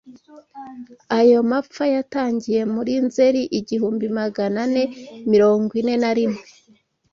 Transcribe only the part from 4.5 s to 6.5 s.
ane mirongo ine narimwe